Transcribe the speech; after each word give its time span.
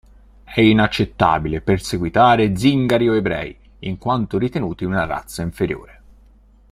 È 0.43 0.59
inaccettabile 0.59 1.61
perseguitare 1.61 2.55
zingari 2.55 3.07
o 3.07 3.15
ebrei 3.15 3.55
in 3.81 3.99
quanto 3.99 4.39
ritenuti 4.39 4.83
una 4.83 5.05
razza 5.05 5.43
inferiore. 5.43 6.01